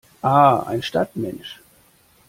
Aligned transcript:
Ah, 0.23 0.61
ein 0.63 0.81
Stadtmensch! 0.81 1.61